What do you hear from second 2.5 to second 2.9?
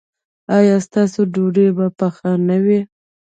وي؟